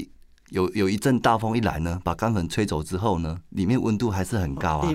[0.55, 4.87] 有有一阵大风一来呢，把干粉吹走之后呢，里面温度还是很高啊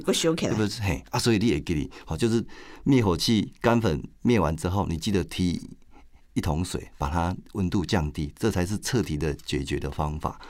[0.54, 0.80] 不，是？
[0.80, 2.42] 嘿啊，所以你也给你好，就是
[2.82, 5.60] 灭火器干粉灭完之后，你记得提
[6.32, 10.40] 一桶水，把它温度降低，这才是彻底的解决的方法。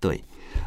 [0.00, 0.20] 对，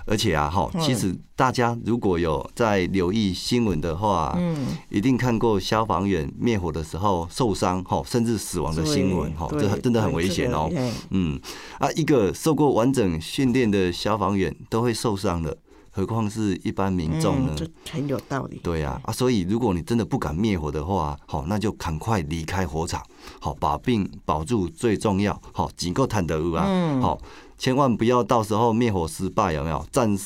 [0.06, 10.70] 而且啊，哈，其实大家如果有在留意新闻的话，嗯，一定看过消防员灭火的时候受伤，哈，甚至死亡的新闻，哈，对这真的很危险哦。
[11.12, 11.40] 嗯，
[11.78, 15.56] 啊，一个受过完整训练的消防员都会受伤的，
[15.92, 17.56] 何况是一般民众呢？
[17.92, 18.60] 很有道理。
[18.64, 23.04] 对呀、啊，所以如果你真的不敢灭火的话，好，那就赶快离开火场，
[23.40, 27.02] 好，把病保住最重要，好，仅够坦得啊，嗯。
[27.02, 27.20] 好，
[27.60, 29.86] 千万不要到时候灭火失败，有没有？
[29.92, 30.18] 葬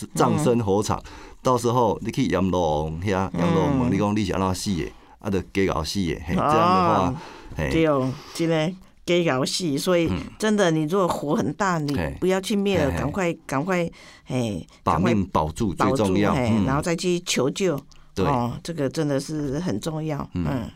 [0.41, 1.01] 身火场，
[1.41, 7.15] 到时候你去阎罗王遐，阎罗王问你讲你是安怎死的，啊，就假搞死的，嘿，这样的话哦，
[7.57, 8.71] 嘿，对哦，真的
[9.03, 13.89] 给搞戏，所以真的，你如果火很大，你不要去灭了，赶快赶快，
[14.27, 17.77] 哎，把命保住最，重要，然后再去求救。
[18.15, 20.69] 对，哦，这个真的是很重要，嗯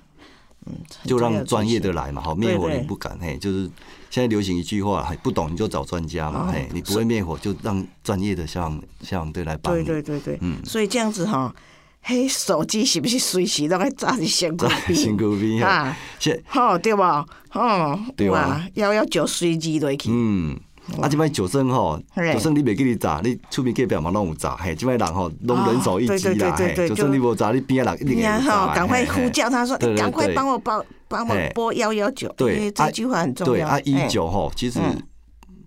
[0.70, 2.80] 嗯，就让专业的来嘛，好，灭火对。
[2.80, 3.70] 你不敢，嘿，就是
[4.10, 6.52] 现在流行一句话，嘿，不懂你就找专家嘛，哦。
[6.52, 10.58] 嘿，你不会灭火就让专业的消防消防队来帮对你，对对对，嗯。
[10.66, 11.54] 所以这样子哈，
[12.02, 15.30] 嘿，手机是不是随时都该炸你身躯在辛边？
[15.30, 15.64] 苦边，嘿。
[15.64, 17.26] 啊，现吼对吧？
[17.54, 18.32] 哦，对啊。
[18.32, 20.60] 哇，幺幺九随机落去，嗯。
[21.02, 22.34] 啊，即摆九生吼，嘿。
[22.34, 33.54] 就算你袂记你炸，你厝边隔壁嘛拢有炸，嘿，即摆人吼拢人手一机啦，嘿，对对就算你无炸，你边仔人一定会有你看炸，赶快呼叫他说，赶快帮我报帮我拨幺幺九，对这句话很重要。
[33.54, 35.02] 对啊，一哎九吼，其实嗯。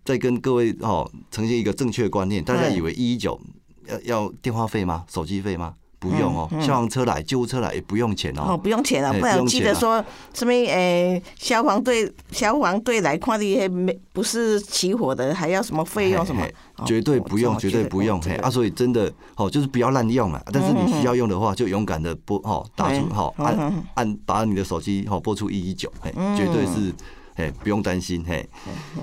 [0.03, 3.39] 在跟各位吼呈现一个正确的观念，大家嗯以为一一九
[3.87, 5.05] 要要电话费吗？
[5.09, 5.75] 手机费吗？
[6.01, 8.57] 不用哦，消防车来、救护车来也不用钱哦，哦。
[8.57, 16.43] 不用钱了，哎不然记得说什么诶，消防队消防队来看你没不是起火的，还要什么费用什么
[16.87, 18.19] 绝对不用，我绝对不用。
[18.23, 20.43] 嘿，啊，所以真的哦，就是不要滥用啊。
[20.51, 26.93] 但是你需要用的话，就勇敢的拨哦，打出嗯哦，嗯按嗯按把你的手机哦拨出一一九，嘿，绝对是
[27.35, 28.49] 嘿不用担心，嘿，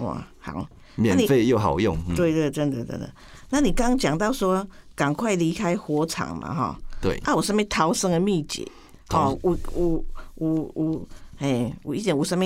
[0.01, 1.95] 哇，好，免费又好用。
[2.10, 3.07] 嗯对对，真的真的。
[3.49, 8.65] 那你刚刚讲到说赶快离开火场嘛，哈，对，啊，有什么逃生的秘诀？
[9.10, 10.05] 逃哦，有有
[10.36, 11.07] 有有，
[11.38, 12.45] 嘿，有以前有什么？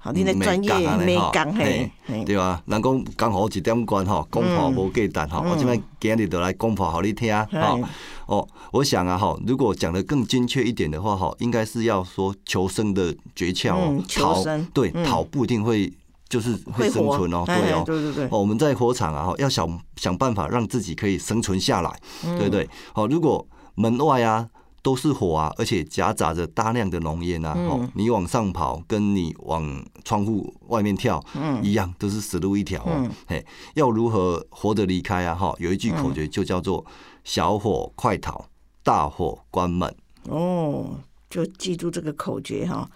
[0.00, 1.90] 好，你的嗯专业美感美啊感嘿
[2.24, 7.80] 对啊，人讲讲好一点关吼，讲破无忌惮吼，我即摆今日就来讲破互你听吼。
[8.26, 15.04] 哦，我想啊哈，如果讲的更精确一点的话哈，应该是要说求生的诀窍哦嗯，求逃生对嗯。
[15.04, 15.92] 逃不一定会
[16.28, 18.24] 就是会生存哦，哎对哦，对对对。
[18.26, 21.90] 哦，我们在火场啊哈，要想想办法让自己可以生存下来，
[22.22, 22.68] 对不对？
[22.92, 23.44] 好，如果
[23.78, 24.50] 门外啊。
[24.80, 27.52] 都是火啊，而且夹杂着大量的浓烟啊！
[27.52, 31.22] 哦，你往上跑，跟你往窗户外面跳，
[31.62, 33.10] 一样，都是死路一条哦。
[33.26, 35.34] 嘿，要如何活着离开啊？
[35.34, 36.86] 哈，有一句口诀就叫做
[37.24, 38.46] “小火快逃，
[38.82, 39.94] 大火关门
[40.28, 42.88] 哦，就记住这个口诀哈，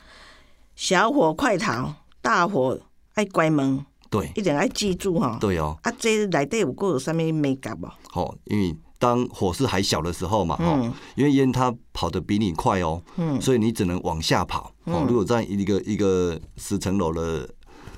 [0.77, 1.93] 小火快逃，
[2.23, 2.81] 大火
[3.15, 3.85] 爱关门，”。
[4.09, 5.37] 对，一定要记住哈。
[5.41, 7.87] 对哦，啊，这内底有个有啥物美感无？
[8.09, 14.73] 好，因为当火势还小的时候嘛，哈、嗯因为烟它跑得比你快哦，嗯所以你只能往下跑。
[14.85, 17.49] 哦，如果在一个一个十层楼的。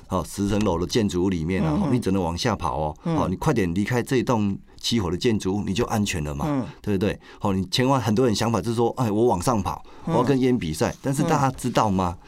[0.06, 2.96] 好，十层楼的建筑物里面啊，嗯你只能往下跑哦。
[3.16, 7.18] 好，你快点离开这栋起火的建筑物，你就安全了嘛，嗯对不对？
[7.40, 10.94] 好，你千万很多人想法就是说，哎，我往上跑，我要跟烟比赛。
[11.00, 12.18] 但是大家知道吗？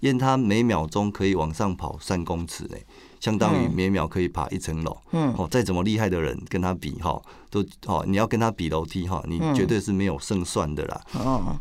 [0.00, 2.76] 烟它每秒钟可以往上跑三公尺呢，
[3.22, 4.96] 相当于每秒可以爬一层楼。
[5.12, 5.32] 嗯。
[5.38, 11.00] 哦，再怎么厉害的人跟他比哈，都哦，你要跟他比楼梯哈，你绝对是没有胜算的啦。
[11.14, 11.56] 哦，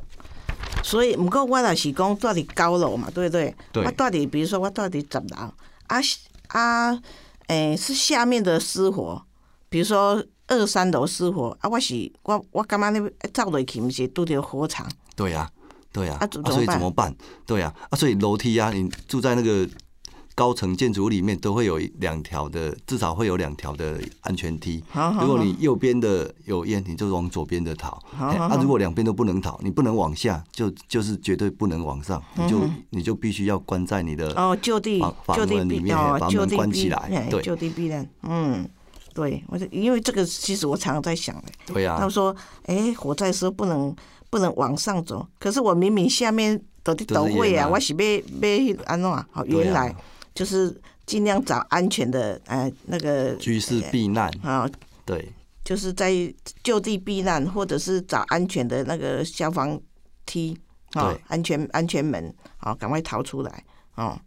[0.83, 3.55] 所以，毋过我也是讲住伫高楼嘛，对不对？
[3.71, 3.85] 对。
[3.85, 5.53] 我住伫，比如说我住伫十楼，
[5.87, 6.01] 啊
[6.47, 7.01] 啊，
[7.47, 9.21] 诶、是下面的失火，
[9.69, 15.47] 比如说二三楼失火，啊，我是我我感觉你走落去，毋是拄着火场，对呀、
[15.93, 17.15] 对呀、啊怎所以怎么办？
[17.45, 19.67] 对呀、啊，所以楼梯啊，你住在那个
[20.41, 24.83] 高层建筑物里面，都会有一两条的，至少会有两条的安全梯。
[24.89, 28.01] 好好如果你右边的有烟，你就往左边的逃。
[28.17, 34.99] 嘿啊，如果两边都不能逃，你不能往下，就就是绝对不能往上，你就你就必须要关在你的哦，就地
[35.35, 38.67] 就地避门里面哦把，门就地避关起来对就地避难，嗯，
[39.13, 41.43] 对，我就因为这个，其实我常常在想嘞。
[41.67, 43.95] 对呀、他说：“哎、火灾的时候不能
[44.31, 49.27] 不能往上走，可是我明明下面都在抖会啊，我是要要安怎啊？
[49.29, 49.95] 好，原来
[50.33, 54.69] 就是尽量找安全的呃那个居室避难，啊，
[55.05, 55.31] 对。
[55.63, 56.11] 就是在
[56.63, 59.79] 就地避难，或者是找安全的那个消防
[60.25, 60.57] 梯
[60.93, 64.19] 啊对，安全安全门，啊，赶快逃出来哦。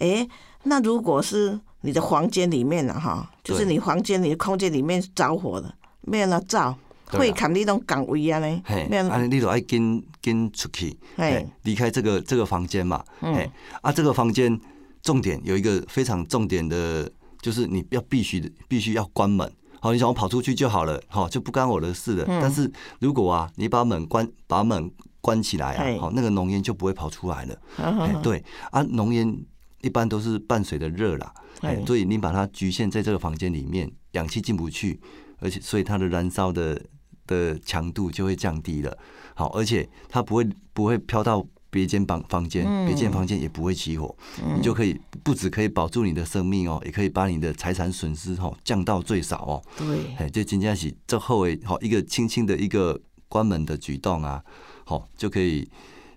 [0.00, 0.28] 哎、
[0.64, 6.76] 那如果是你的房间里面了哈，就是你房间里的空间里面着火了，没有人照，
[7.08, 7.20] 对啊。
[7.20, 8.62] 会砍你种岗位啊呢？
[8.64, 11.34] 嘿，，没有啊，你都爱跟跟出去，嘿。
[11.34, 13.32] 嘿，离开这个这个房间嘛，嗯。
[13.32, 13.50] 嘿，
[13.80, 14.60] 啊，这个房间
[15.02, 19.50] 重点有一个非常重点的，就是你要必须的必须要关门。
[19.80, 22.24] 好，你想我跑出去就好了，好就不干我的事了。
[22.26, 22.70] 嗯但是
[23.00, 24.90] 如果啊，你把门关把门
[25.20, 28.20] 关起来啊，好，那个浓烟就不会跑出来了。
[28.22, 28.42] 对
[28.72, 29.40] 啊，浓烟
[29.82, 35.00] 一般都是伴随着热啦，哎，所以你把它局限在这个房间里面，氧气进不去，
[35.38, 36.80] 而且所以它的燃烧的
[37.26, 38.98] 的强度就会降低了。
[39.36, 44.14] 好，而且它不会不会飘到别间房房间，别间房间也不会起火，
[44.56, 49.62] 你就可以不只可以保住你的生命哦，也可以把你的财产损失哦降到最少哦。
[49.76, 52.98] 对，哎，就真正是这后尾，好一个轻轻的一个
[53.28, 54.42] 关门的举动啊，
[54.84, 55.68] 好就可以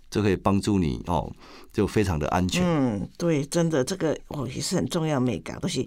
[0.10, 1.32] 就可以帮助你哦，
[1.74, 2.64] 就非常的安全。
[2.64, 5.86] 嗯，对，真的这个哦也是很重要的美感，都是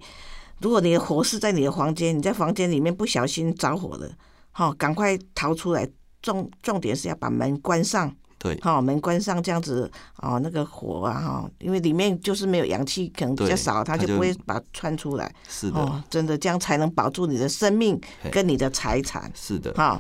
[0.60, 4.10] 如果你的火是在你的房间，你在房间里面不小心着火了，
[4.52, 5.88] 好，赶快逃出来。
[6.24, 8.10] 重重点是要把门关上，
[8.44, 15.34] 对，好，门关上这样子哦，那个火啊哈，因为里面就是没有氧气，可能比较少，它就不会把它窜出来。
[15.48, 17.98] 是的，真的这样才能保住你的生命
[18.30, 19.32] 跟你的财产。
[19.34, 19.98] 是的，好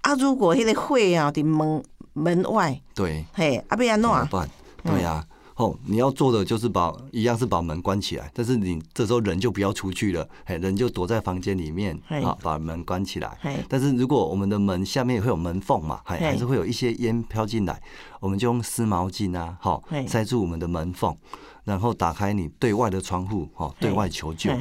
[0.00, 1.80] 啊，如果那个火啊的门
[2.14, 4.28] 门外，对，嘿，阿贝亚诺啊，
[4.82, 5.24] 对呀。
[5.58, 13.36] 哦，你要做的就是把一样是把门关起来，但是你这时候人就不要出去了，嘿，人就躲在房间里面，啊，把门关起来。
[13.68, 17.82] 但是如果我们的门下面会有门缝嘛，还还是会有一些烟飘进来，
[18.20, 21.12] 我们就用湿毛巾啊，好，塞住我们的门缝，
[21.64, 24.52] 然后打开你对外的窗户，好，对外求救。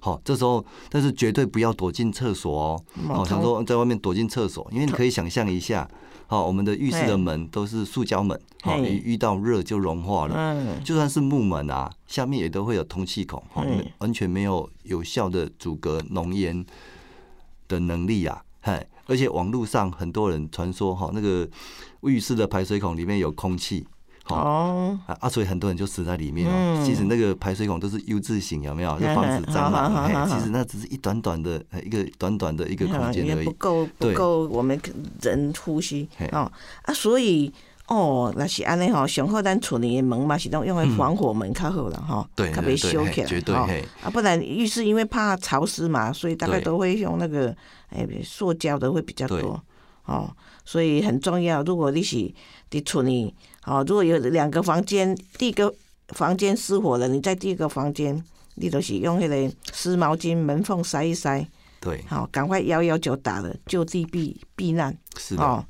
[0.00, 5.86] 好，这时候但是绝对不要躲进厕所哦，好，想说在外面躲进厕所，因为你可以想象一下。
[6.28, 10.34] 好，我们的浴室的门都是塑胶门，好，一遇到热就融化了。
[10.36, 13.64] 嗯，就算是木门啊，下面也都会有通气孔，哈，
[13.98, 16.66] 完全没有有效的阻隔浓烟
[17.68, 18.42] 的能力啊。
[18.60, 21.48] 嗨，而且网络上很多人传说，哈，那个
[22.02, 23.86] 浴室的排水孔里面有空气。
[24.28, 26.82] 哦，啊，所以很多人就死在里面哦。
[26.84, 28.90] 其实那个排水孔都是 U 字形，有没有？
[29.00, 30.26] 就防止蟑螂。
[30.28, 34.80] 其实那只是一短短的一个短短的一个空间而已，不够不够我们
[35.22, 36.50] 人呼吸哦
[36.82, 37.52] 啊，所以
[37.86, 43.68] 哦，那是安尼吼，上好咱厝里的门嘛是用用来防火门较好了哈，对，特别修起来哈。
[44.02, 47.54] 啊，不然浴室因为怕潮湿嘛，所以大概都会用那个
[47.90, 49.62] 哎塑胶的会比较多
[50.06, 50.28] 哦，
[50.64, 51.62] 所以很重要。
[51.62, 52.16] 如果你是
[52.70, 53.32] 伫厝里。
[53.66, 55.74] 哦，如果有两个房间，第一个
[56.10, 61.44] 房间失火了，你在第一个房间，你都是用那个湿毛巾门缝塞一塞。
[61.80, 62.02] 对。
[62.06, 64.96] 好，赶快幺幺九打了，就地避避难。
[65.18, 65.42] 是的。
[65.42, 65.64] 哦，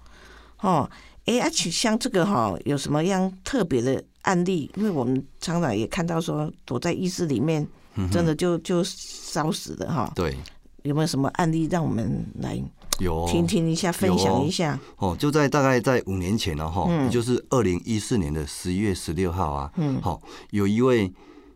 [0.60, 0.90] 哦，
[1.24, 4.70] 哎，而且像这个哈，有什么样特别的案例？
[4.76, 7.66] 因为我们常常也看到说，躲在浴室里面，
[8.12, 10.12] 真的就就烧死了哈。
[10.14, 10.36] 对。
[10.82, 12.62] 有没有什么案例让我们来？
[12.98, 15.16] 有听听一下，分享一下哦。
[15.18, 19.70] 就在大概在五年前了哈，也就是二零一四年的十一月十六号啊。
[19.76, 20.20] 嗯，好，
[20.50, 21.12] 有一位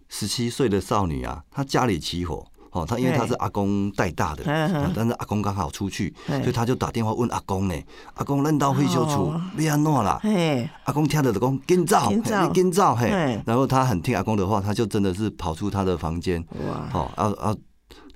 [0.08, 4.44] 十七岁的少女啊，她家里起火，哦，她因为她是阿公带大的，
[4.94, 7.74] 但是阿公刚好出去，所以他就打电话问阿公呢。
[8.14, 10.20] 阿公扔到废修处，你安怎啦？
[10.84, 13.08] 阿公听着就讲紧走，你紧走嘿。
[13.46, 17.56] 然后他很听阿公的话，他就真的是跑出他的房间，哇，好，要要。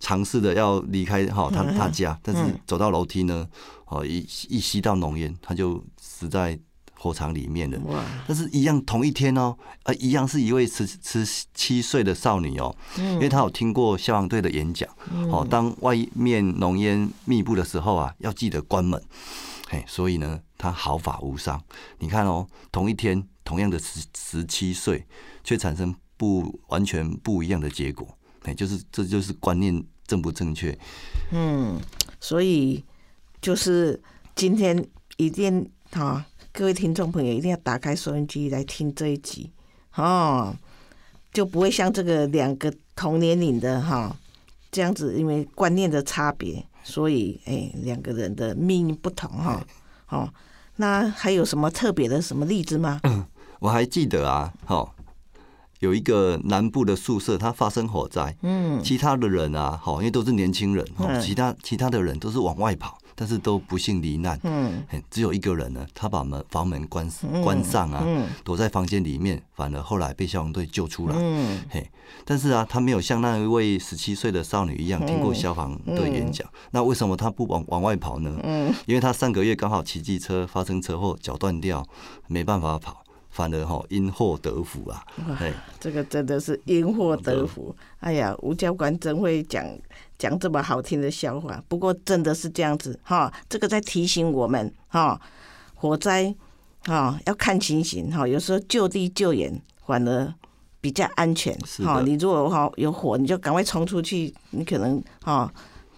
[0.04, 3.48] 尝试的要离开哈他他家，但是走到楼梯呢，
[3.86, 4.18] 哦一
[4.50, 6.58] 一吸到浓烟，他就死在
[6.92, 7.80] 火场里面了。
[8.28, 14.86] 但是一样同一天哦，呃一样是一位十十七岁的少女哦，因为她有听过消防队的演讲，
[15.32, 19.02] 哦当外面浓烟密布的时候啊，要记得关门。
[19.70, 21.58] 嘿，所以呢，她毫发无伤。
[21.98, 25.06] 你看哦，同一天同样的十十七岁，
[25.42, 28.06] 却产生不完全不一样的结果。
[28.42, 29.82] 哎，就是这就是观念。
[30.06, 30.76] 正不正确？
[31.32, 31.80] 嗯，
[32.20, 32.84] 所以
[33.40, 34.00] 就是
[34.34, 34.86] 今天
[35.16, 39.50] 一定哈，各位听众朋友一定要打开收音机来听这一集
[39.94, 40.54] 哦，
[41.32, 44.16] 就不会像这个两个同年龄的哈
[44.70, 49.66] 这样子，因为观念的差别，所以哎两个人的命运不同哈。
[50.08, 50.32] 哦，
[50.76, 53.00] 那还有什么特别的什么例子吗？
[53.60, 54.94] 我还记得啊，好。
[55.84, 67.06] 有一个南部的宿舍，它发生火灾，嗯，其他的人啊，好，因为都是年轻人，哦，其他其他的人都是往外跑，但是都不幸罹难，嗯，只有一个人呢，他把门房门关
[67.42, 68.02] 关上啊，
[68.42, 71.90] 躲在房间里面，反而后来被消防队救出来，嗯，嘿，
[72.24, 78.34] 但是啊，他没有像那一位十七岁的少女一样听过消防队演讲，那为什么他不往往外跑呢？
[78.42, 81.86] 嗯，因为他上个月刚好骑机车发生车祸，脚断掉，
[82.26, 83.03] 没办法跑。
[83.34, 85.04] 反而哈因祸得福啊！
[85.40, 87.74] 哎，这个真的是因祸得福。
[87.98, 89.66] 哎呀，吴教官真会讲
[90.16, 91.60] 讲这么好听的笑话。
[91.66, 95.20] 不过真的是这样子哈，这个在提醒我们哈，
[95.74, 96.32] 火灾
[96.84, 100.32] 哈要看情形哈，有时候就地救援反而
[100.80, 101.52] 比较安全。
[101.84, 105.52] 哈，你如果哈有火，你就赶快冲出去，你可能哈，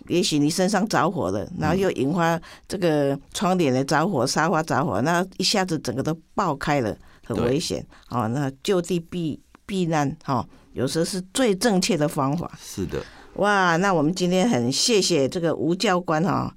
[0.08, 6.96] 也许你身上着火了，然后又引发这个窗帘的着火、沙发着火，那一下子整个都爆开了。
[7.26, 12.48] 很危险哦，那就地避避难哈，有时候是最正确的方法。
[12.62, 13.02] 是的，
[13.34, 16.54] 哇，那我们今天很谢谢这个吴教官哈，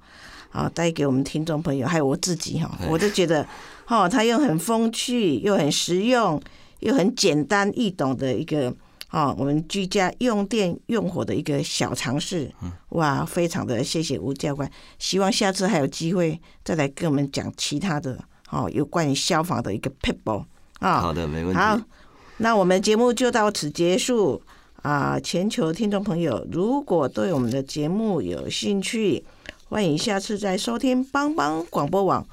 [0.52, 3.44] 啊，带给我们听众朋友还有我自己哈，我就觉得
[3.88, 6.40] 哦，他又很风趣，又很实用，
[6.78, 8.72] 又很简单易懂的一个
[9.10, 12.48] 哦，我们居家用电用火的一个小常识。
[12.90, 18.16] 哇，非常的谢谢吴教官，希望下次还有机会再来跟我们讲其他的
[18.50, 20.44] 哦，有关于消防的一个 people
[20.80, 21.00] 啊。
[21.00, 21.58] 好的，没问题。
[21.58, 21.80] 好，
[22.38, 24.42] 那我们节目就到此结束
[24.82, 25.20] 啊！
[25.20, 29.24] 全球听众朋友，如果对我们的节目有兴趣，
[29.68, 32.26] 欢迎下次再收听帮帮广播网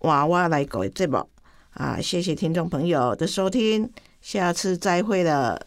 [0.00, 1.26] 娃娃来搞这目
[1.74, 1.98] 啊！
[2.00, 3.88] 谢谢听众朋友的收听，
[4.20, 5.66] 下次再会了。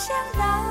[0.00, 0.69] 想到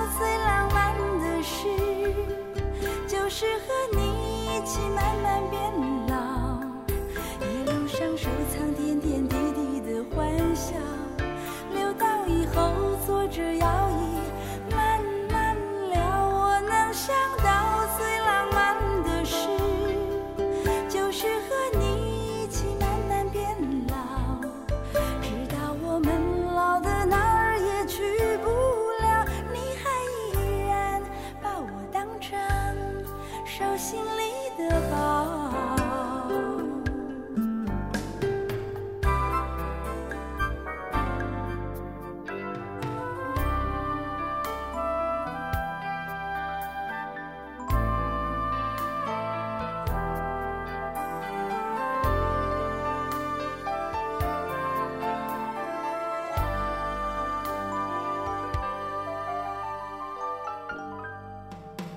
[33.59, 34.09] 手心里
[34.57, 35.49] 的宝。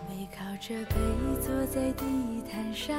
[0.09, 1.02] 背靠着背
[1.73, 2.05] 在地
[2.51, 2.95] 毯上，